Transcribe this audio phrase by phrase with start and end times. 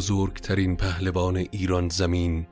[0.00, 2.46] بزرگترین پهلوان ایران زمین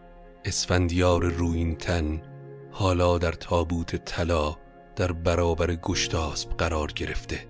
[0.44, 2.22] اسفندیار روین تن
[2.70, 4.56] حالا در تابوت طلا
[4.96, 7.46] در برابر گشتاسب قرار گرفته.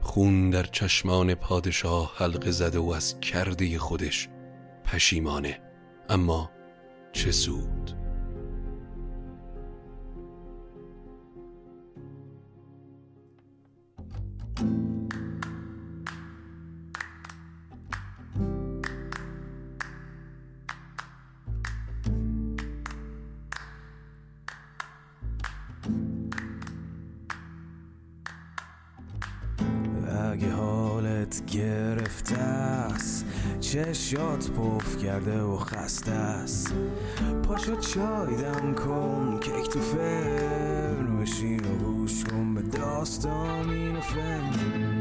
[0.00, 4.28] خون در چشمان پادشاه حلقه زده و از کرده خودش
[4.84, 5.60] پشیمانه.
[6.08, 6.50] اما
[7.12, 7.99] چه سود؟
[31.30, 33.24] حالت گرفته است.
[33.60, 36.74] چشات پف کرده و خسته است.
[37.42, 44.99] پاشو چای دم کن کیک تو فرن بشین و گوش کن به داستان و فن.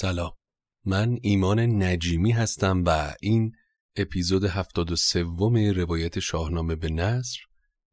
[0.00, 0.32] سلام.
[0.84, 3.52] من ایمان نجیمی هستم و این
[3.96, 5.22] اپیزود 73
[5.72, 7.38] روایت شاهنامه به نصر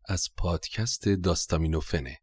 [0.06, 2.18] از پادکست داستامینوفنه.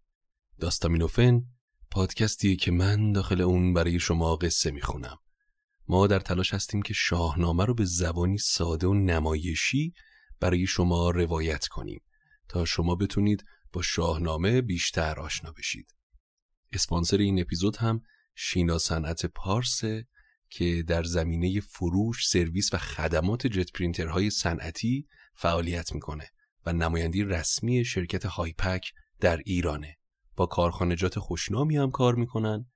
[0.61, 1.43] داستامینوفن
[1.91, 5.19] پادکستیه که من داخل اون برای شما قصه می‌خونم.
[5.89, 9.94] ما در تلاش هستیم که شاهنامه رو به زبانی ساده و نمایشی
[10.41, 12.03] برای شما روایت کنیم
[12.49, 15.94] تا شما بتونید با شاهنامه بیشتر آشنا بشید.
[16.73, 18.03] اسپانسر این اپیزود هم
[18.34, 19.81] شینا صنعت پارس
[20.50, 26.31] که در زمینه فروش، سرویس و خدمات جت پرینترهای صنعتی فعالیت می‌کنه
[26.67, 29.97] و نمایندی رسمی شرکت هایپک در ایرانه.
[30.37, 32.67] با کارخانجات خوشنامی هم کار می‌کنن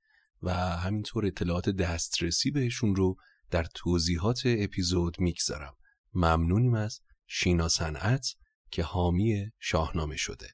[0.42, 3.16] و همینطور اطلاعات دسترسی بهشون رو
[3.50, 5.76] در توضیحات اپیزود می‌گذارم.
[6.14, 8.26] ممنونیم از شینا صنعت
[8.70, 10.48] که حامی شاهنامه شده.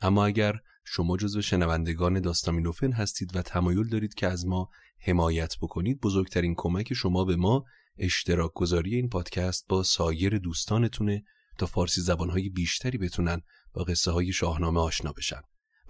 [0.00, 0.54] اما اگر
[0.90, 4.68] شما جزو شنوندگان داستامینوفن هستید و تمایل دارید که از ما
[5.00, 7.64] حمایت بکنید بزرگترین کمک شما به ما
[7.98, 11.24] اشتراک گذاری این پادکست با سایر دوستانتونه
[11.58, 13.40] تا فارسی زبانهای بیشتری بتونن
[13.72, 15.40] با قصه های شاهنامه آشنا بشن.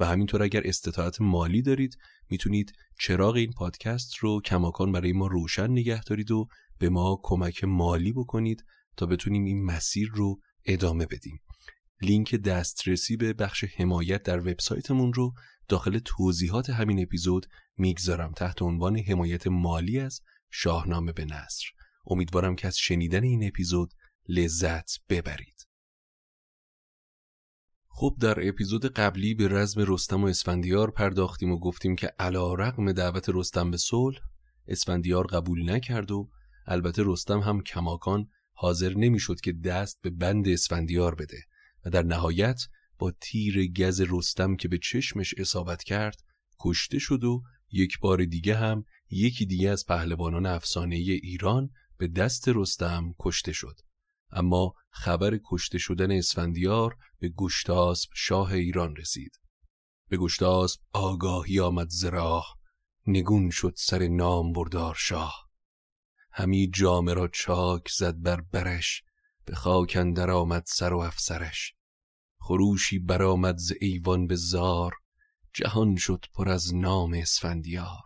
[0.01, 1.99] و همینطور اگر استطاعت مالی دارید
[2.31, 6.49] می‌تونید چراغ این پادکست رو کماکان برای ما روشن نگه دارید و
[6.79, 8.65] به ما کمک مالی بکنید
[8.97, 11.41] تا بتونیم این مسیر رو ادامه بدیم.
[12.03, 15.35] لینک دسترسی به بخش حمایت در وبسایتمون رو
[15.69, 20.21] داخل توضیحات همین اپیزود می‌گذارم تحت عنوان حمایت مالی از
[20.51, 21.65] شاهنامه به نصر.
[22.07, 23.95] امیدوارم که از شنیدن این اپیزود
[24.29, 25.67] لذت ببرید.
[27.89, 32.93] خب در اپیزود قبلی به رزم رستم و اسفندیار پرداختیم و گفتیم که علا رقم
[32.93, 34.19] دعوت رستم به صلح
[34.69, 36.31] اسفندیار قبول نکرد و
[36.67, 41.39] البته رستم هم کماکان حاضر نمی‌شد که دست به بند اسفندیار بده.
[41.85, 42.61] و در نهایت
[42.99, 46.23] با تیر گز رستم که به چشمش اصابت کرد
[46.61, 52.49] کشته شد و یک بار دیگه هم یکی دیگه از پهلوانان افسانه ایران به دست
[52.49, 53.81] رستم کشته شد.
[54.31, 59.41] اما خبر کشته شدن اسفندیار به گشتاسب شاه ایران رسید.
[60.09, 62.45] به گشتاسب آگاهی آمد زراح
[63.07, 65.49] نگون شد سر نام بردار شاه.
[66.33, 69.03] همی جامه را چاک زد بر برش
[69.49, 71.75] به خاک اندر آمد سر و افسرش.
[72.41, 74.93] خروشی برآمد ز ایوان به زار
[75.55, 78.05] جهان شد پر از نام اسفندیار.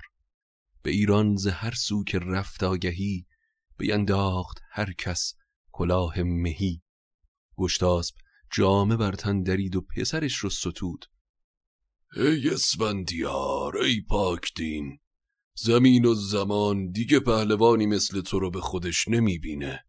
[0.83, 3.27] به ایران ز هر سو که رفت آگهی
[3.79, 5.35] بینداخت هر کس
[5.73, 6.83] کلاه مهی.
[7.56, 8.15] گشتاسب
[8.53, 11.05] جامه بر تن درید و پسرش رو ستود.
[12.17, 14.99] ای اسفندیار ای پاک دین
[15.55, 19.85] زمین و زمان دیگه پهلوانی مثل تو رو به خودش نمی‌بینه.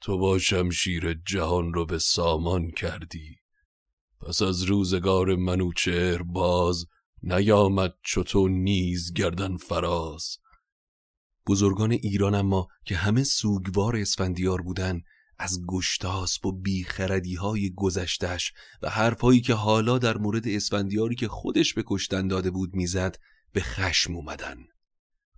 [0.00, 3.36] تو با شمشیر جهان رو به سامان کردی.
[4.20, 6.86] پس از روزگار منوچهر باز
[7.22, 10.38] نیامد چطور نیز گردن فراز.
[11.46, 15.02] بزرگان ایران اما که همه سوگوار اسفندیار بودن
[15.38, 18.52] از گشتاسب و بیخردی های گذشتش
[18.82, 23.18] و حرفهایی که حالا در مورد اسفندیاری که خودش به کشتن داده بود می‌زد
[23.52, 24.56] به خشم اومدن.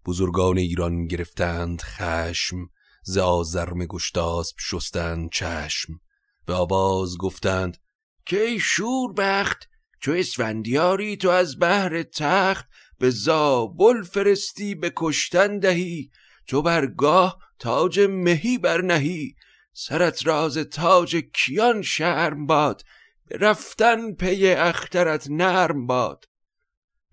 [0.07, 2.57] بزرگان ایران گرفتند خشم
[3.11, 6.01] ز آزرم گشتاسب شستند چشم
[6.47, 7.77] به آواز گفتند
[8.27, 9.69] که ای شوربخت
[10.01, 12.67] چو اسفندیاری تو از بهر تخت
[12.99, 16.11] به زابل فرستی به کشتن دهی
[16.47, 19.35] تو برگاه تاج مهی برنهی
[19.73, 22.83] سرت راز تاج کیان شرم باد
[23.27, 26.25] به رفتن پی اخترت نرم باد.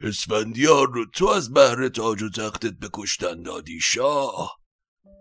[0.01, 4.64] اسفندیار رو تو از بهر تاج و تختت به کشتن دادی شاه؟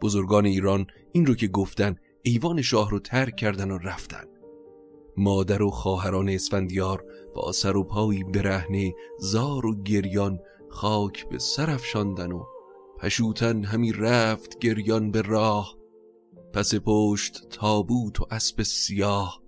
[0.04, 4.24] بزرگان ایران این رو که گفتن ایوان شاه رو ترک کردن و رفتن.
[5.16, 7.04] مادر و خواهران اسفندیار
[7.34, 10.38] با سر و پایی برهنه زار و گریان
[10.70, 12.44] خاک به سرفشاندن و
[12.98, 15.76] پشوتن همی رفت گریان به راه.
[16.52, 19.42] پس پشت تابوت و اسب سیاه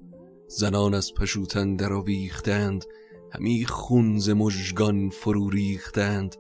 [0.49, 2.85] زنان از پشوتن در آویختند
[3.33, 6.37] همی خونز مژگان فرو ریختند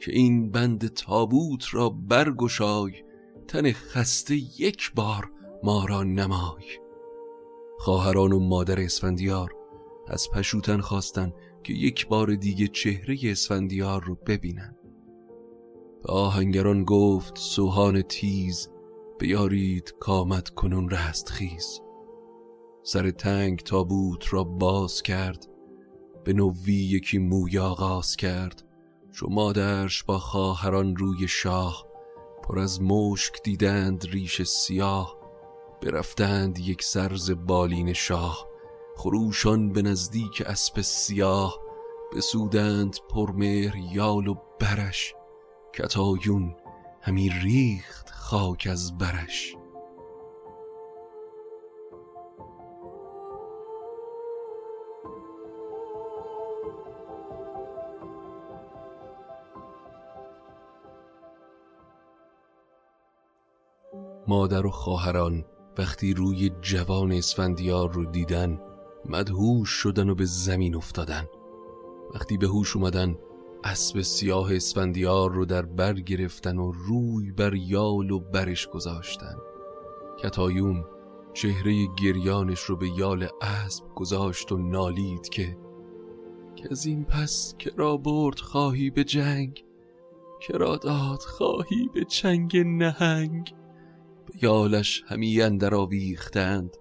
[0.00, 2.92] که این بند تابوت را برگشای
[3.48, 5.30] تن خسته یک بار
[5.62, 6.64] ما را نمای.
[7.78, 9.54] خواهران و مادر اسفندیار
[10.08, 11.32] از پشوتن خواستن
[11.64, 14.76] که یک بار دیگه چهره اسفندیار رو ببینن.
[16.04, 18.68] آهنگران گفت سوهان تیز
[19.18, 21.80] بیارید کامت کنون رست خیز
[22.82, 25.46] سر تنگ تابوت را باز کرد
[26.24, 28.64] به نوی یکی موی آغاز کرد.
[29.12, 31.87] چو مادرش با خواهران روی شاه
[32.48, 35.18] پر از مشک دیدند ریش سیاه
[35.82, 38.48] برفتند یک سرز بالین شاه.
[38.96, 41.58] خروشان به نزدیک اسب سیاه
[42.16, 45.14] بسودند پرمهر یال و برش.
[45.74, 46.56] کتایون
[47.02, 49.57] همی ریخت خاک از برش.
[64.28, 65.44] مادر و خواهران
[65.78, 68.60] وقتی روی جوان اسفندیار رو دیدن
[69.06, 71.24] مدهوش شدن و به زمین افتادن.
[72.14, 73.16] وقتی به هوش اومدن
[73.64, 79.36] اسب سیاه اسفندیار رو در بر گرفتن و روی بر یال و برش گذاشتن.
[80.18, 80.84] کتایون
[81.32, 85.56] چهره گریانش رو به یال اسب گذاشت و نالید که
[86.56, 89.64] که از این پس کرا برد خواهی به جنگ
[90.40, 93.54] کرا داد خواهی به چنگ نهنگ؟
[94.42, 96.76] یالش همی اندر آویختند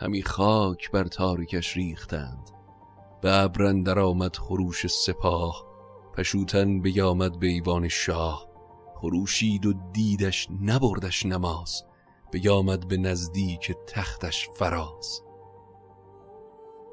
[0.00, 2.50] همی خاک بر تاریکش ریختند.
[3.22, 5.66] به ابر آمد خروش سپاه
[6.14, 8.46] پشوتن بیامد به ایوان شاه.
[8.94, 11.82] خروشید و دیدش نبردش نماز
[12.32, 15.22] بیامد به نزدیک تختش فراز.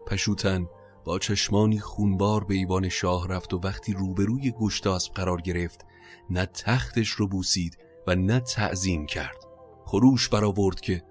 [0.07, 0.67] پشوتن
[1.05, 5.85] با چشمانی خونبار به ایوان شاه رفت و وقتی روبروی گشتاسب قرار گرفت
[6.29, 9.42] نه تختش رو بوسید و نه تعظیم کرد.
[9.85, 11.03] خروش برآورد که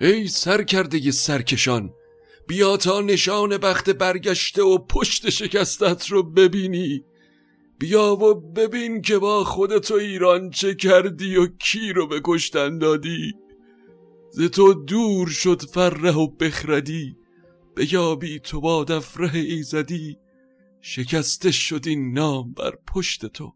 [0.00, 1.92] ای سر کرده ی سرکشان
[2.48, 7.04] بیا تا نشان بخت برگشته و پشت شکستت رو ببینی.
[7.78, 12.78] بیا و ببین که با خودت و ایران چه کردی و کی رو به کشتن
[12.78, 13.34] دادی.
[14.30, 17.16] ز تو دور شد فره و بخردی
[17.76, 20.18] بیابی تو با دفره ایزدی.
[20.80, 23.54] شکسته شد این نام بر پشت تو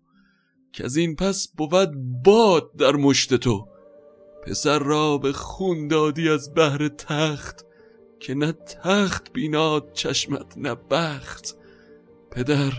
[0.72, 1.90] که از این پس بود
[2.24, 3.68] باد در مشت تو.
[4.42, 7.66] پسر را به خون دادی از بهر تخت
[8.20, 11.56] که نه تخت بیناد چشمت نه بخت.
[12.30, 12.72] پدر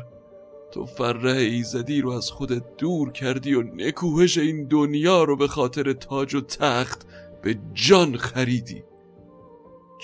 [0.72, 5.94] تو فره ایزدی رو از خودت دور کردی و نکوهش این دنیا رو به خاطر
[5.94, 7.08] تاج و تخت
[7.42, 8.84] به جان خریدی.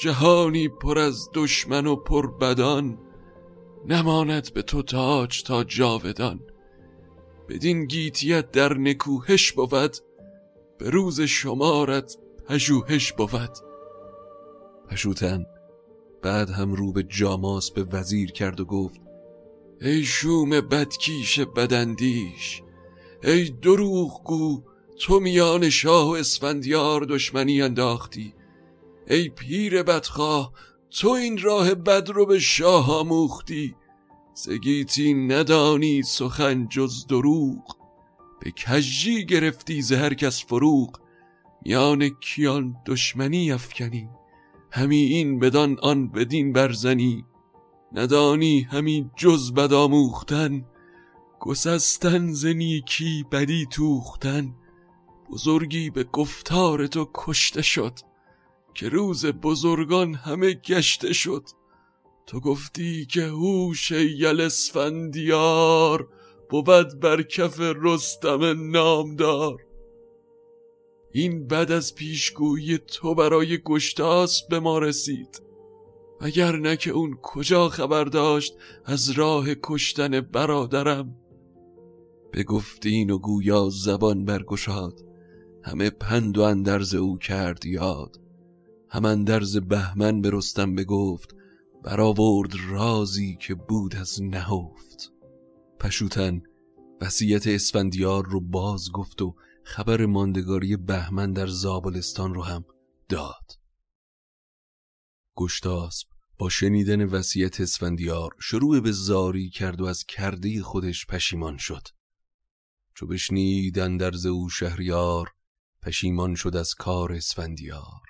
[0.01, 2.97] جهانی پر از دشمن و پر بدان
[3.85, 6.39] نماند به تو تاج تا جاودان.
[7.49, 9.95] بدین گیتیت در نکوهش بود
[10.79, 12.17] به روز شمارت
[12.47, 13.49] پژوهش بود.
[14.89, 15.45] پشوتن
[16.21, 19.01] بعد هم رو به جاماس به وزیر کرد و گفت
[19.81, 22.61] ای شوم بدکیش بدندیش
[23.23, 24.63] ای دروغگو
[24.99, 28.33] تو میان شاه و اسفندیار دشمنی انداختی.
[29.07, 30.53] ای پیر بدخواه
[30.91, 33.75] تو این راه بد رو به شاه آموختی.
[34.33, 37.78] زگیتی ندانی سخن جز دروغ.
[38.39, 40.99] به کجی گرفتی زهر کس فروغ
[41.65, 44.09] میان کیان دشمنی افکنی.
[44.71, 47.25] همی این بدان آن بدین برزنی.
[47.93, 50.65] ندانی همی جز بد آموختن
[51.39, 54.55] گسستن زنیکی بدی توختن.
[55.31, 57.99] بزرگی به گفتار تو کشته شد
[58.73, 61.43] که روز بزرگان همه گشته شد.
[62.25, 66.07] تو گفتی که هوش یل اسفندیار
[66.49, 69.65] بود بر کف رستم نامدار.
[71.11, 75.41] این بد از پیشگویی تو برای گشتاس به ما رسید.
[76.21, 78.53] اگر نه که اون کجا خبر داشت
[78.85, 81.15] از راه کشتن برادرم.
[82.31, 85.05] به گفتین و گویا زبان برگشاد.
[85.63, 88.19] همه پند و اندرز او کرد یاد.
[88.89, 91.35] هم اندرز بهمن به رستم بگفت.
[91.83, 95.11] برآورد رازی که بود از نهفت.
[95.79, 96.41] پشوتن.
[97.01, 102.65] وصیت اسفندیار رو باز گفت و خبر ماندگاری بهمن در زابلستان رو هم
[103.09, 103.51] داد.
[105.35, 106.07] گشتاسب
[106.37, 111.87] با شنیدن وصیت اسفندیار شروع به زاری کرد و از کرده خودش پشیمان شد.
[112.93, 115.31] چو بشنیدن در او شهریار
[115.81, 118.01] پشیمان شد از کار اسفندیار.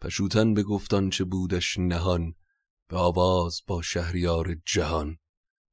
[0.00, 2.34] پشوتن به گفتان چه بودش نهان
[2.88, 5.18] به آواز با شهریار جهان.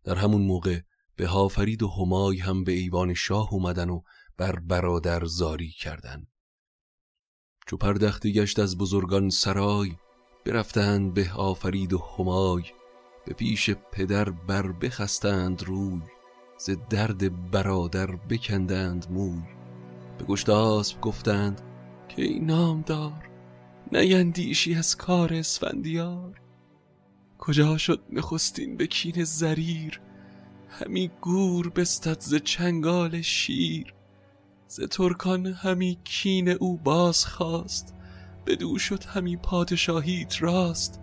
[0.04, 0.80] در همون موقع
[1.16, 4.02] به هافرید و همای هم به ایوان شاه اومدن و
[4.38, 6.28] بر برادر زاری کردن.
[7.68, 9.92] چو پردختی گشت از بزرگان سرای
[10.46, 12.64] برفتند به آفرید و همای
[13.26, 16.02] به پیش پدر بر بخستند روی
[16.58, 19.44] ز درد برادر بکندند موی.
[20.18, 21.62] به گشتاسب گفتند
[22.10, 23.30] که این نامدار
[23.92, 26.42] نیندیشی از کار اسفندیار؟
[27.38, 30.02] کجا شد نخستین به کین زریر؟
[30.80, 33.94] همی گور بستد ز چنگال شیر
[34.68, 37.94] ز ترکان همی کین او باز خواست
[38.46, 41.02] بدو شد همی پادشاهیت راست.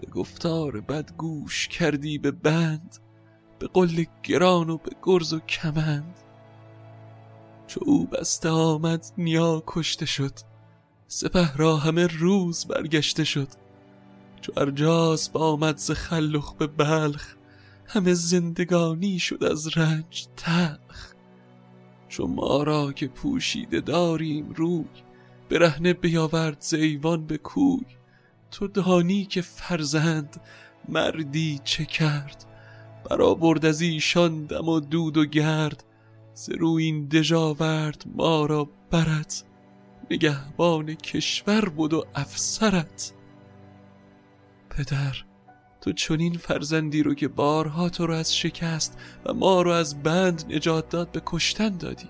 [0.00, 2.96] به گفتار بد گوش کردی به بند
[3.58, 6.20] به قل گران و به گرز و کمند.
[7.66, 10.32] چو او بسته آمد نیا کشته شد
[11.06, 13.48] سپه را همه روز برگشته شد.
[14.40, 17.35] چو ارجاس آمد ز خلخ به بلخ
[17.88, 21.14] همه زندگانی شد از رنج تلخ.
[22.08, 24.84] چو ما را که پوشیده داریم روی
[25.50, 27.86] برهنه بیاورد زیوان به کوی.
[28.50, 30.40] تو دانی که فرزند
[30.88, 32.44] مردی چه کرد؟
[33.10, 35.84] برآورد از ایشان دم و دود و گرد.
[36.34, 39.32] ز روی این دژاورد ما را برد.
[40.10, 43.12] نگهبان کشور بود و افسرت
[44.70, 45.25] پدر
[45.86, 50.44] تو چنین فرزندی رو که بارها تو رو از شکست و ما رو از بند
[50.50, 52.08] نجات داد به کشتن دادی.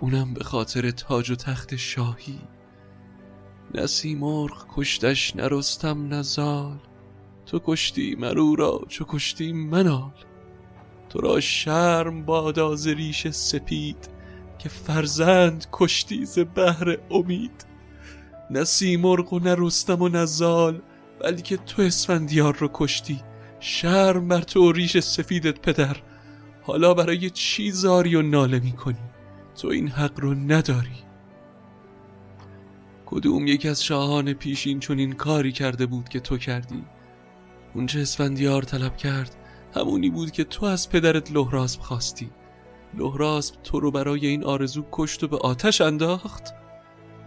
[0.00, 2.38] اونم به خاطر تاج و تخت شاهی.
[3.74, 6.78] نسی مرغ کشتش نرستم نزال
[7.46, 10.12] تو کشتی مرو را چو کشتی منال
[11.08, 14.08] تو را شرم بادا ز ریش سپید
[14.58, 17.66] که فرزند کشتی ز بهر امید.
[18.50, 20.82] نه مرغ و نه رستم و نزال
[21.20, 23.22] بلکه تو اسفندیار رو کشتی.
[23.60, 25.96] شرم بر تو ریش سفیدت پدر.
[26.62, 29.10] حالا برای چی زاری و ناله می‌کنی.
[29.56, 31.06] تو این حق رو نداری.
[33.06, 36.84] کدوم یک از شاهان پیشین چون این کاری کرده بود که تو کردی؟
[37.74, 39.36] اونچه اسفندیار طلب کرد
[39.76, 42.30] همونی بود که تو از پدرت لحراسب خواستی.
[42.94, 46.42] لحراسب تو رو برای این آرزو کشت و به آتش انداخت.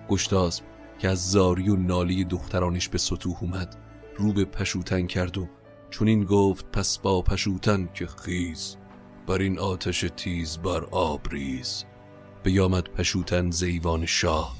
[0.09, 0.63] گشتاسب
[0.99, 3.75] که از زاری و نالی دخترانش به سطوح اومد.
[4.17, 5.47] رو به پشوتن کرد و
[5.89, 8.77] چون این گفت پس با پشوتن که خیز
[9.27, 11.85] بر این آتش تیز بر آب ریز.
[12.43, 14.55] بیامد پشوتن زیوان شاه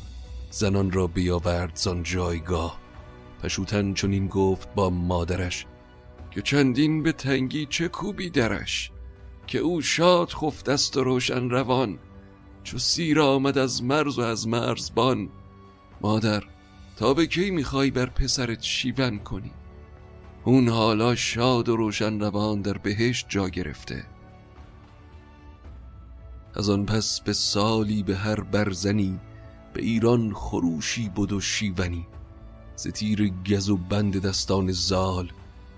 [0.49, 2.79] زنان را بیاورد زان جایگاه.
[3.43, 5.65] پشوتن چون این گفت با مادرش
[6.31, 8.91] که چندین به تنگی چه کوبی درش
[9.47, 11.99] که او شاد خفت است و روشن روان
[12.63, 15.29] چو سیر آمد از مرز و از مرزبان
[16.01, 16.43] مادر
[16.95, 19.51] تا به کی می‌خوای بر پسرت شیون کنی؟
[20.43, 24.05] اون حالا شاد و روشن روان در بهشت جا گرفته.
[26.55, 29.19] از آن پس به سالی به هر برزنی
[29.73, 32.07] به ایران خروشی بود و شیونی.
[32.75, 35.31] ز تیر گز و بند دستان زال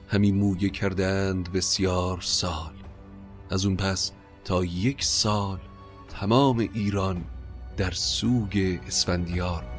[0.07, 2.73] همی مویه کردند بسیار سال.
[3.49, 4.11] از اون پس
[4.45, 5.59] تا یک سال
[6.09, 7.23] تمام ایران
[7.77, 9.70] در سوگ اسفندیار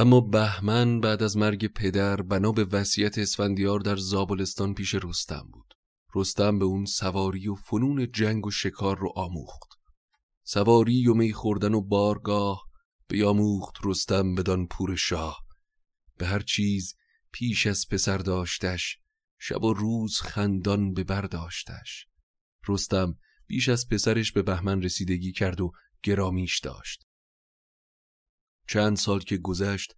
[0.00, 5.74] اما بهمن بعد از مرگ پدر بنا به وصیت اسفندیار در زابلستان پیش رستم بود.
[6.14, 9.68] رستم به اون سواری و فنون جنگ و شکار رو آموخت.
[10.44, 12.64] سواری و می خوردن و بارگاه
[13.08, 15.40] بیاموخت رستم بدان پور شاه.
[16.18, 16.94] به هر چیز
[17.32, 18.98] پیش از پسر داشتش
[19.38, 22.06] شب و روز خندان به برداشتش
[22.68, 25.72] رستم بیش از پسرش به بهمن رسیدگی کرد و
[26.02, 27.09] گرامیش داشت.
[28.70, 29.96] چند سال که گذشت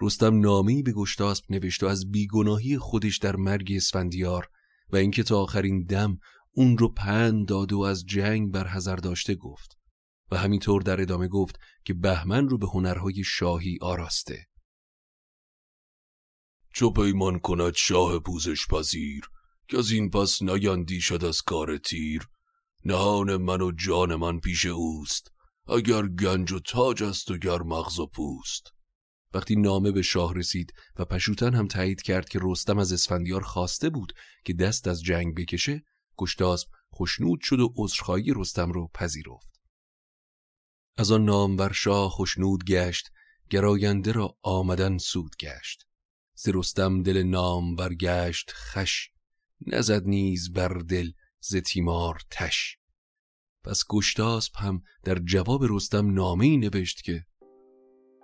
[0.00, 4.48] رستم نامه‌ای به گشتاسب نوشت و از بیگناهی خودش در مرگ اسفندیار
[4.90, 6.18] و اینکه تا آخرین دم
[6.52, 9.78] اون رو پند داد و از جنگ بر حذر داشته گفت
[10.30, 14.46] و همینطور در ادامه گفت که بهمن رو به هنرهای شاهی آراسته.
[16.74, 19.24] چو پیمان کند شاه پوزش پذیر
[19.68, 22.28] که از این پس نیندی شد از کار تیر.
[22.84, 25.33] نهان من و جان من پیش اوست
[25.68, 28.72] اگر گنج و تاج است و گر مغز و پوست.
[29.34, 33.90] وقتی نامه به شاه رسید و پشوتن هم تایید کرد که رستم از اسفندیار خواسته
[33.90, 34.12] بود
[34.44, 35.84] که دست از جنگ بکشه
[36.16, 39.60] گشتاسب خوشنود شد و عذرخواهی رستم رو پذیرفت.
[40.96, 43.10] از آن نامور شاه خوشنود گشت
[43.50, 45.86] گراینده را آمدن سود گشت.
[46.34, 49.10] ز رستم دل نام برگشت خش
[49.66, 52.78] نزد نیز بر دل ز تیمار تش
[53.64, 57.24] پس گشتاسب هم در جواب رستم نامه نوشت که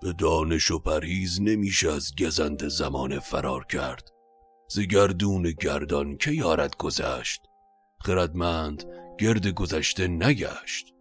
[0.03, 4.09] به دانش و پرهیز نمیشه از گزند زمان فرار کرد.
[4.69, 7.41] ز گردون گردان که یارد گذشت؟
[8.05, 8.85] خردمند
[9.19, 10.95] گرد گذشته نگشت.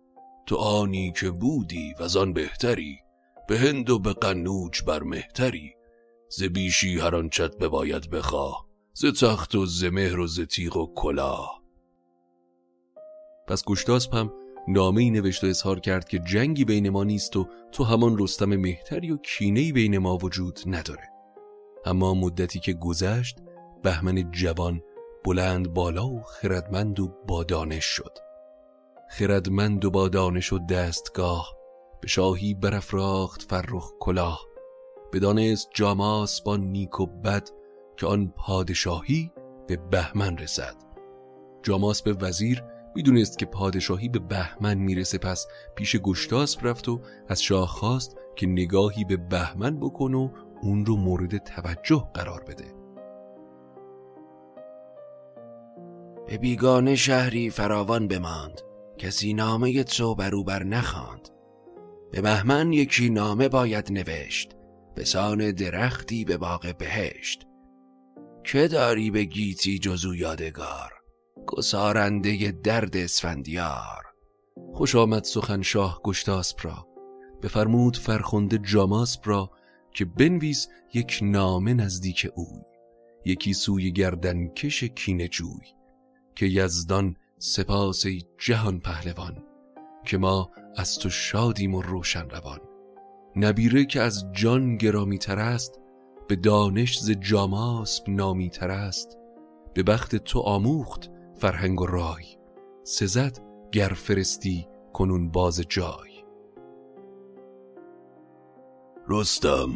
[0.45, 2.97] تو آنی که بودی و آن بهتری
[3.47, 5.73] به هند و به قنوج بر مهتری.
[6.29, 10.93] ز بیشی هر آنچت بباید بخواه ز تخت و ز مهر و ز تیغ و
[10.95, 11.58] کلاه.
[13.49, 14.33] پس گشتاسپ هم
[14.67, 18.55] نامه ای نوشت و اظهار کرد که جنگی بین ما نیست و تو همان رستم
[18.55, 21.09] مهتری و کینهی بین ما وجود نداره.
[21.85, 23.37] اما مدتی که گذشت
[23.83, 24.81] بهمن جوان
[25.25, 28.17] بلند بالا و خردمند و با دانش شد.
[29.09, 31.55] خردمند و با دانش و دستگاه
[32.01, 34.45] به شاهی برافراخت فرخ کلاه.
[35.13, 37.49] بدانست جاماس با نیک و بد
[37.97, 39.31] که آن پادشاهی
[39.67, 40.75] به بهمن رسد.
[41.63, 42.63] جاماس به وزیر
[42.95, 48.47] می‌دونست که پادشاهی به بهمن می‌رسه پس پیش گشتاسب رفت و از شاه خواست که
[48.47, 50.29] نگاهی به بهمن بکن و
[50.61, 52.79] اون رو مورد توجه قرار بده.
[56.27, 58.61] به بیگانه شهری فراوان بماند.
[58.97, 61.29] کسی نامه تو برو بر نخواند.
[62.11, 64.55] به بهمن یکی نامه باید نوشت.
[64.95, 67.47] به سان درختی به باغ بهشت.
[68.43, 70.98] که داری به گیتی جزو یادگار؟
[71.49, 74.05] گسارنده درد اسفندیار.
[74.73, 76.87] خوش آمد سخن شاه گشتاسپ را.
[77.41, 79.51] بفرمود فرخنده جاماسپ را
[79.93, 82.61] که بنویس یک نامه نزدیک اوی.
[83.25, 85.73] یکی سوی گردن کش کینه جوی.
[86.35, 88.05] که یزدان سپاس
[88.37, 89.43] جهان پهلوان.
[90.05, 92.59] که ما از تو شادیم و روشن روان.
[93.35, 95.79] نبیره که از جان گرامی تر است
[96.27, 99.17] به دانش ز جاماسب نامی تر است.
[99.73, 101.09] به بخت تو آموخت
[101.39, 102.25] فرهنگ و رای.
[102.83, 103.39] سزد
[103.71, 106.23] گر فرستی کنون باز جای.
[109.07, 109.69] رستم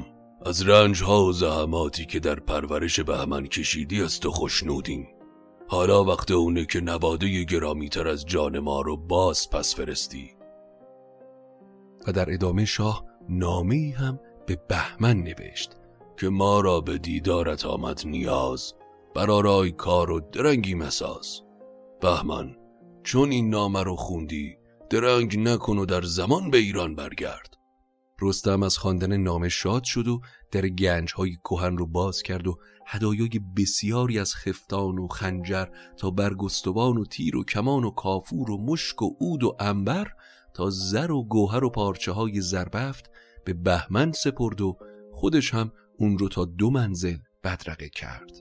[0.45, 5.07] از رنج ها و زحماتی که در پرورش بهمن کشیدی از تو خوشنودیم
[5.67, 10.35] حالا وقت اونه که نواده گرامی تر از جان ما رو باز پس فرستی.
[12.07, 15.77] و در ادامه شاه نامه هم به بهمن نوشت
[16.19, 18.73] که ما را به دیدارت آمد نیاز.
[19.15, 21.41] برارای کار و درنگی مساز.
[22.03, 22.55] بهمن
[23.03, 24.57] چون این نامه رو خوندی
[24.89, 27.53] درنگ نکن و در زمان به ایران برگرد.
[28.21, 32.57] رستم از خواندن نامه شاد شد و در گنج های کوهن رو باز کرد و
[32.87, 35.65] هدایای بسیاری از خفتان و خنجر
[35.97, 40.07] تا برگستوان و تیر و کمان و کافور و مشک و عود و انبر
[40.53, 43.09] تا زر و گوهر و پارچه های زربفت
[43.45, 44.77] به بهمن سپرد و
[45.11, 48.31] خودش هم اون رو تا دو منزل بدرقه کرد.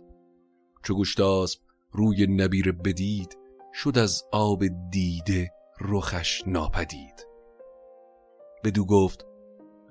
[0.85, 1.61] چو گشتاسب
[1.92, 3.41] روی نبیر بدید
[3.74, 7.26] شد از آب دیده رخش ناپدید.
[8.64, 9.26] بدو گفت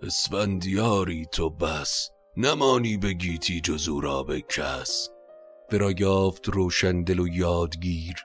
[0.04, 5.10] اسفندیاری تو بس نمانی به گیتی جزو را به کس.
[5.72, 8.16] ورا یافت روشن دل و یادگیر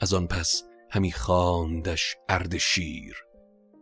[0.00, 3.16] از آن پس همی خواندش اردشیر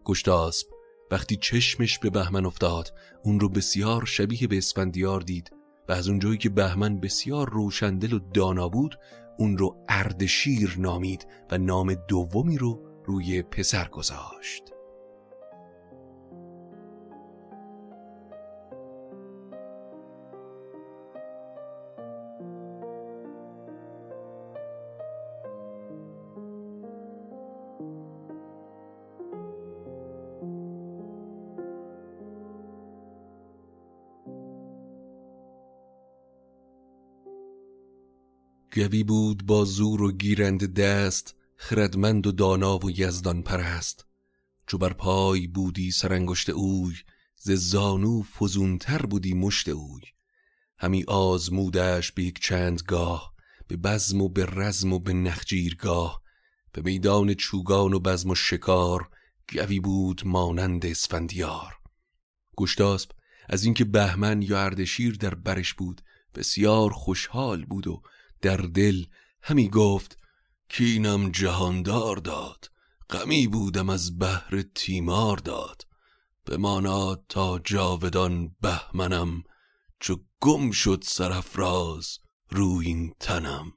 [0.05, 0.67] گشتاسب
[1.11, 2.93] وقتی چشمش به بهمن افتاد
[3.25, 5.51] اون رو بسیار شبیه به اسفندیار دید
[5.89, 8.99] و از اونجایی که بهمن بسیار روشندل و دانا بود
[9.39, 14.74] اون رو اردشیر نامید و نام دومی رو روی پسر گذاشت.
[38.75, 44.07] گوی بود با زور و گیرند دست خردمند و دانا و یزدان پرست.
[44.67, 46.95] چو بر پای بودی سرانگشت اوی
[47.37, 50.03] ز زانو فزونتر بودی مشت اوی.
[50.79, 53.35] همی آزمودش به یک چند گاه
[53.69, 56.23] به بزم و به رزم و به نخجیرگاه.
[56.73, 59.09] به میدان چوگان و بزم و شکار
[59.53, 61.79] گوی بود مانند اسفندیار.
[62.57, 63.11] گشتاسب
[63.49, 66.01] از اینکه بهمن یا اردشیر در برش بود
[66.35, 68.03] بسیار خوشحال بود و
[68.45, 69.05] در دل
[69.43, 70.19] همی گفت
[70.69, 72.71] کینم جهاندار داد
[73.11, 75.83] غمی بودم از بهر تیمار داد.
[76.47, 79.43] بماناد تا جاودان بهمنم
[80.01, 82.19] چو گم شد سرفراز
[82.51, 83.73] روی این تنم.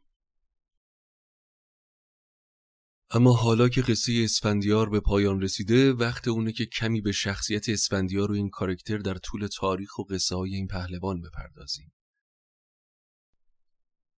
[3.12, 8.32] اما حالا که قصه اسفندیار به پایان رسیده وقت اونه که کمی به شخصیت اسفندیار
[8.32, 11.91] و این کارکتر در طول تاریخ و قصه های این پهلوان بپردازیم.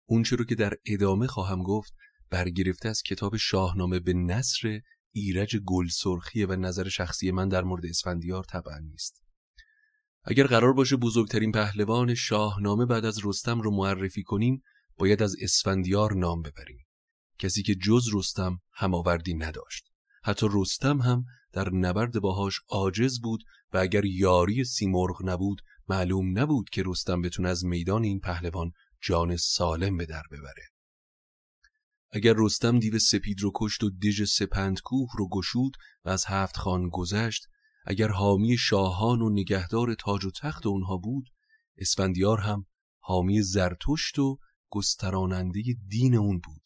[0.09, 1.93] اونچه رو که در ادامه خواهم گفت
[2.29, 4.79] برگرفته از کتاب شاهنامه به نصر
[5.11, 9.23] ایرج گلسرخیه و نظر شخصی من در مورد اسفندیار طبعا نیست.
[10.23, 14.61] اگر قرار باشه بزرگترین پهلوان شاهنامه بعد از رستم رو معرفی کنیم
[14.97, 16.85] باید از اسفندیار نام ببریم.
[17.39, 19.85] کسی که جز رستم هماوردی نداشت.
[20.23, 23.43] حتی رستم هم در نبرد باهاش عاجز بود
[23.73, 29.37] و اگر یاری سیمرغ نبود معلوم نبود که رستم بتونه از میدان این پهلوان جان
[29.37, 30.69] سالم به در ببره.
[32.11, 35.71] اگر رستم دیو سپید رو کشت و دژ سپندکوه رو گشود
[36.05, 37.47] و از هفت خان گذشت
[37.85, 41.29] اگر حامی شاهان و نگهدار تاج و تخت اونها بود
[41.77, 42.65] اسفندیار هم
[42.99, 46.61] حامی زرتشت و گستراننده دین اون بود.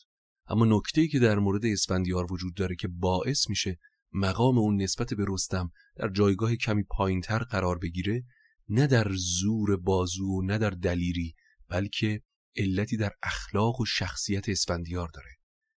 [0.48, 3.80] اما نکته که در مورد اسفندیار وجود داره که باعث میشه
[4.13, 8.24] مقام اون نسبت به رستم در جایگاه کمی پایینتر قرار بگیره
[8.69, 11.36] نه در زور بازو و نه در دلیری
[11.73, 12.21] بلکه
[12.55, 15.31] علتی در اخلاق و شخصیت اسفندیار داره.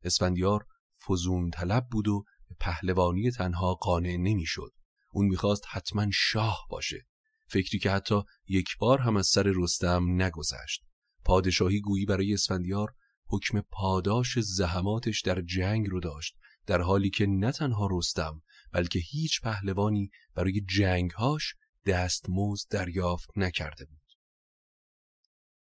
[0.03, 0.67] اسفندیار
[1.09, 4.73] فزون طلب بود و به پهلوانی تنها قانع نمی‌شد.
[5.13, 7.07] اون می‌خواست حتما شاه باشه.
[7.47, 10.85] فکری که حتی یک بار هم از سر رستم نگذشت.
[11.25, 12.95] پادشاهی گویی برای اسفندیار
[13.27, 16.35] حکم پاداش زحماتش در جنگ رو داشت
[16.67, 21.55] در حالی که نه تنها رستم بلکه هیچ پهلوانی برای جنگهاش
[21.87, 24.04] دستمزد دریافت نکرده بود.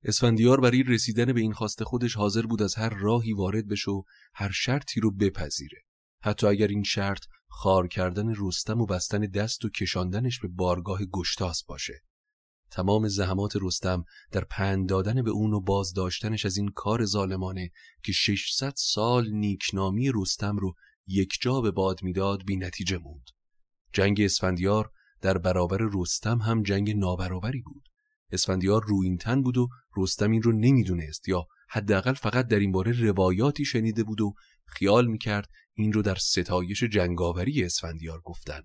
[0.09, 4.03] اسفندیار برای رسیدن به این خواست خودش حاضر بود از هر راهی وارد بشه و
[4.35, 5.79] هر شرطی رو بپذیره
[6.23, 11.65] حتی اگر این شرط خار کردن رستم و بستن دست و کشاندنش به بارگاه گشتاس
[11.65, 12.03] باشه
[12.71, 17.71] تمام زحمات رستم در پند دادن به اون و بازداشتنش از این کار ظالمانه
[18.05, 20.75] که 600 سال نیکنامی رستم رو
[21.07, 23.27] یک جا به باد می‌داد بی نتیجه موند.
[23.93, 24.91] جنگ اسفندیار
[25.21, 27.88] در برابر رستم هم جنگ نابرابری بود.
[28.33, 33.65] اسفندیار روینتن بود و رستم این رو نمی‌دونست یا حداقل فقط در این باره روایاتی
[33.65, 34.35] شنیده بود و
[34.67, 38.61] خیال می‌کرد این رو در ستایش جنگاوری اسفندیار گفتن.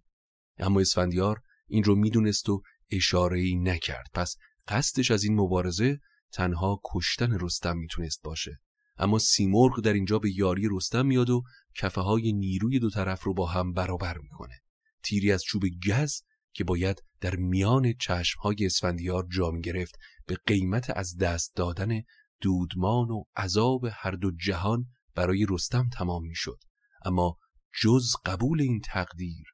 [0.58, 4.08] اما اسفندیار این رو می‌دونست و اشاره ای نکرد.
[4.14, 4.36] پس
[4.68, 6.00] قصدش از این مبارزه
[6.32, 8.60] تنها کشتن رستم می‌تونست باشه.
[8.98, 11.44] اما سیمرغ در اینجا به یاری رستم میاد و
[11.76, 14.60] کفه های نیروی دو طرف رو با هم برابر می‌کنه.
[15.04, 16.22] تیری از چوب گز
[16.54, 19.96] که باید در میان چشم های اسفندیار جا می گرفت
[20.28, 22.02] به قیمت از دست دادن
[22.42, 24.86] دودمان و عذاب هر دو جهان
[25.16, 26.60] برای رستم تمام می شد.
[27.06, 27.38] اما
[27.82, 29.46] جز قبول این تقدیر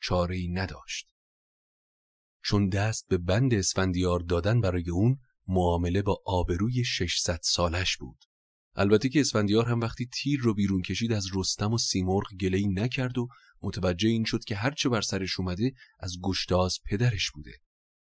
[0.00, 1.08] چاره ای نداشت
[2.44, 8.24] چون دست به بند اسفندیار دادن برای اون معامله با آبروی 600 سالش بود
[8.76, 13.18] البته که اسفندیار هم وقتی تیر رو بیرون کشید از رستم و سیمرغ گلهی نکرد
[13.18, 13.28] و
[13.62, 17.52] متوجه این شد که هرچه بر سرش اومده از گشتاز پدرش بوده.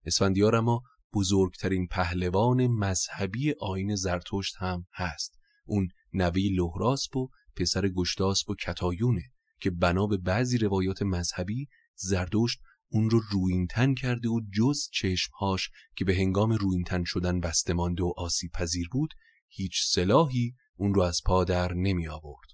[0.05, 0.81] اسفندیار اما
[1.13, 5.39] بزرگترین پهلوان مذهبی آین زرتشت هم هست.
[5.65, 9.23] اون نوی لهراسب و پسر گشتاسب و کتایونه
[9.59, 16.05] که بنا به بعضی روایات مذهبی زردشت اون رو روینتن کرده و جز چشمهاش که
[16.05, 19.13] به هنگام روینتن شدن بسته و آسیب پذیر بود
[19.51, 22.47] هیچ سلاحی اون رو از پا در نمی آورد.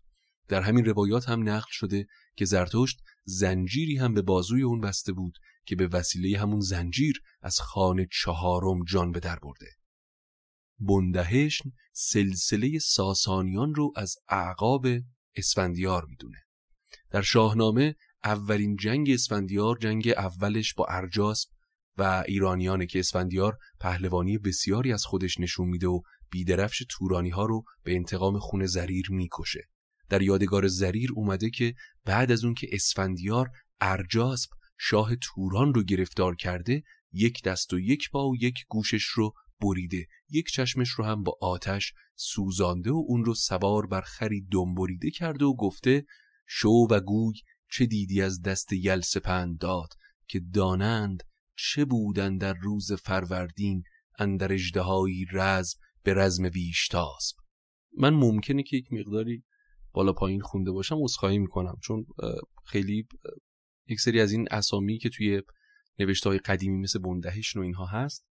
[0.47, 5.37] در همین روایات هم نقل شده که زرتشت زنجیری هم به بازوی اون بسته بود
[5.65, 9.67] که به وسیله همون زنجیر از خانه چهارم جان به در برده.
[10.79, 14.87] بندهشن سلسله ساسانیان رو از اعقاب
[15.35, 16.37] اسفندیار می‌دونه.
[17.09, 21.49] در شاهنامه اولین جنگ اسفندیار جنگ اولش با ارجاسب
[21.97, 27.63] و ایرانیانه که اسفندیار پهلوانی بسیاری از خودش نشون میده و بیدرفش تورانی ها رو
[27.83, 29.69] به انتقام خون زریر می‌کشه.
[30.09, 31.73] در یادگار زریر اومده که
[32.05, 33.49] بعد از اون که اسفندیار
[33.81, 39.33] ارجاسب شاه توران رو گرفتار کرده یک دست و یک پا و یک گوشش رو
[39.61, 45.11] بریده یک چشمش رو هم با آتش سوزانده و اون رو سوار بر خری دنبریده
[45.11, 46.05] کرده و گفته
[46.47, 47.35] شو و گوی
[47.71, 49.89] چه دیدی از دست یل سپند داد
[50.27, 51.23] که دانند
[51.55, 53.83] چه بودن در روز فروردین
[54.19, 57.35] اندر اجدهایی رزم به رزم ویشتاسب.
[57.97, 59.43] من ممکنه که یک مقداری
[59.91, 61.77] بالا پایین خونده باشم عذرخواهی می‌کنم.
[61.83, 62.05] چون
[62.65, 63.07] خیلی
[63.87, 65.41] یک سری از این اسامی که توی
[65.99, 68.25] نوشته های قدیمی مثل بندهشن و اینها هست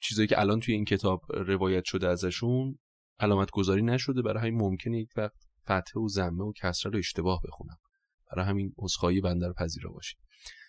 [0.00, 2.78] چیزایی که الان توی این کتاب روایت شده ازشون
[3.18, 4.22] علامت گذاری نشده.
[4.22, 7.76] برای همین ممکنه یک وقت فتحه و زمه و کسره رو اشتباه بخونم.
[8.32, 10.18] برای همین عذرخواهی بنده پذیرا باشید.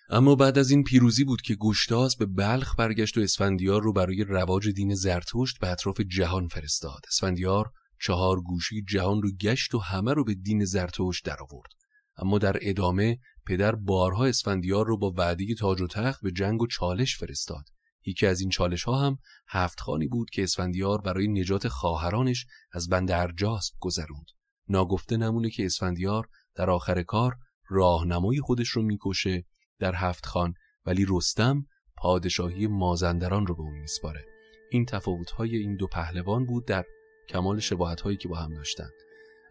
[0.09, 4.23] اما بعد از این پیروزی بود که گشتاس به بلخ برگشت و اسفندیار رو برای
[4.23, 7.01] رواج دین زرتشت به اطراف جهان فرستاد.
[7.07, 11.69] اسفندیار چهار گوشی جهان رو گشت و همه رو به دین زرتشت درآورد
[12.17, 16.67] اما در ادامه پدر بارها اسفندیار رو با وعده تاج و تخت به جنگ و
[16.67, 17.63] چالش فرستاد.
[18.05, 22.89] یکی از این چالش ها هم هفت خانی بود که اسفندیار برای نجات خواهرانش از
[22.89, 24.25] بند ارجاسب گذروند.
[24.69, 27.35] ناگفته نمونه که اسفندیار در آخر کار
[27.69, 29.45] راهنمای خودش رو می‌کشه
[29.79, 30.53] در هفت خان
[30.85, 31.65] ولی رستم
[31.97, 34.25] پادشاهی مازندران رو به اون میسپاره.
[34.69, 36.85] این تفاوت‌های این دو پهلوان بود در
[37.29, 38.93] کمال شباهت‌هایی که با هم داشتند.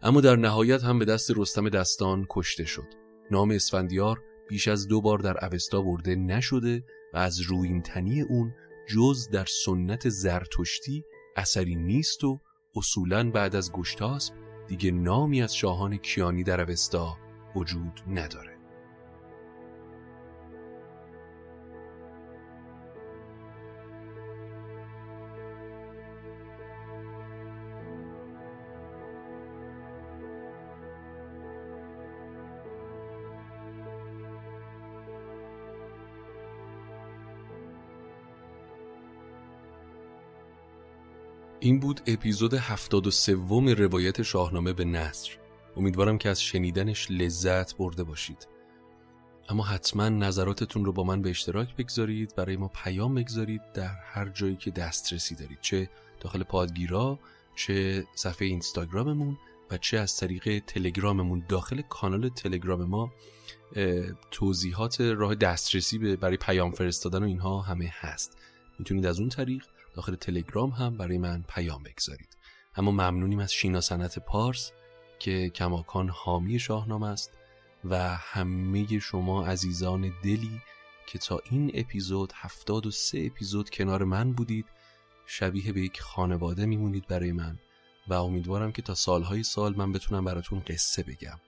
[0.01, 2.87] اما در نهایت هم به دست رستم دستان کشته شد.
[3.31, 6.83] نام اسفندیار بیش از دو بار در اوستا برده نشده
[7.13, 8.53] و از روینتنی اون
[8.89, 11.03] جز در سنت زرتشتی
[11.35, 12.39] اثری نیست و
[12.75, 14.33] اصولا بعد از گشتاسب
[14.67, 17.17] دیگه نامی از شاهان کیانی در اوستا
[17.55, 18.52] وجود نداره.
[41.73, 43.33] این بود اپیزود 73
[43.77, 45.31] روایت شاهنامه به نصر
[45.77, 48.47] امیدوارم که از شنیدنش لذت برده باشید.
[49.49, 54.29] اما حتما نظراتتون رو با من به اشتراک بگذارید برای ما پیام بگذارید در هر
[54.29, 57.19] جایی که دسترسی دارید چه داخل پادگیرا
[57.55, 59.37] چه صفحه اینستاگراممون
[59.71, 61.43] و چه از طریق تلگراممون.
[61.49, 63.13] داخل کانال تلگرام ما
[64.31, 68.37] توضیحات راه دسترسی برای پیام فرستادن و اینها همه هست.
[68.79, 72.37] می‌تونید از اون طریق داخل تلگرام هم برای من پیام بگذارید.
[72.75, 74.71] اما ممنونیم از شینا سنت پارس
[75.19, 77.31] که کماکان حامی شاهنامه است
[77.85, 80.61] و همه شما عزیزان دلی
[81.07, 84.65] که تا این اپیزود 73 اپیزود کنار من بودید
[85.25, 87.59] شبیه به یک خانواده میمونید برای من
[88.07, 91.39] و امیدوارم که تا سالهای سال من بتونم براتون قصه بگم.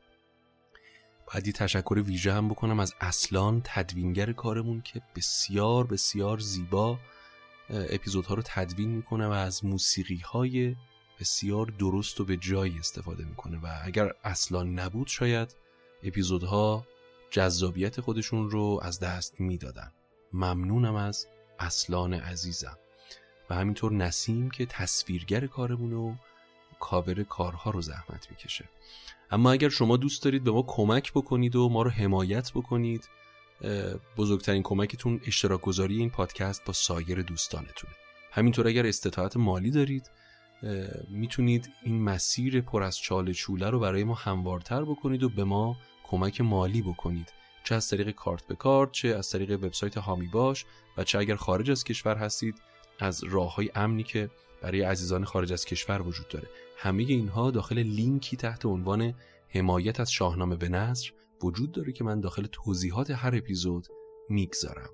[1.33, 6.99] باید تشکر ویژه هم بکنم از اصلان تدوینگر کارمون که بسیار بسیار زیبا
[7.69, 10.75] اپیزودها رو تدوین می‌کنه و از موسیقی های
[11.19, 15.55] بسیار درست و به جایی استفاده می‌کنه و اگر اصلان نبود شاید
[16.03, 16.87] اپیزودها
[17.29, 19.91] جذابیت خودشون رو از دست می‌دادن.
[20.33, 21.27] ممنونم از
[21.59, 22.77] اصلان عزیزم.
[23.49, 26.15] و همینطور نسیم که تصویرگر کارمون و
[26.79, 28.69] کاور کارها رو زحمت می‌کشه.
[29.31, 33.09] اما اگر شما دوست دارید به ما کمک بکنید و ما رو حمایت بکنید
[34.17, 37.93] بزرگترین کمکتون اشتراک گذاری این پادکست با سایر دوستانتونه.
[38.31, 40.11] همینطور اگر استطاعت مالی دارید
[41.09, 45.77] می‌تونید این مسیر پر از چاله چوله رو برای ما هموارتر بکنید و به ما
[46.03, 47.33] کمک مالی بکنید.
[47.63, 50.65] چه از طریق کارت به کارت چه از طریق وبسایت هامی باش
[50.97, 52.61] و چه اگر خارج از کشور هستید
[52.99, 54.29] از راه های امنی که
[54.61, 56.47] برای عزیزان خارج از کشور وجود داره.
[56.77, 59.13] همه اینها داخل لینکی تحت عنوان
[59.49, 61.11] حمایت از شاهنامه به نصر
[61.43, 63.87] وجود داره که من داخل توضیحات هر اپیزود
[64.29, 64.89] می‌گذارم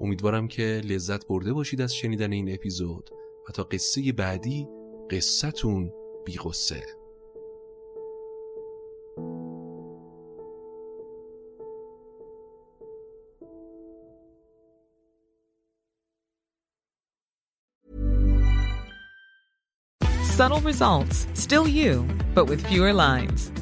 [0.00, 3.10] امیدوارم که لذت برده باشید از شنیدن این اپیزود
[3.48, 4.68] و تا قصه بعدی
[5.10, 5.92] قصتون
[6.24, 6.82] بیغصه
[20.36, 23.61] Subtle results, still you, but with fewer lines.